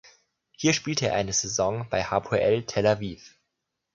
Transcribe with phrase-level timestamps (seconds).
[0.57, 3.37] Hier spielte er eine Saison bei Hapoel Tel Aviv.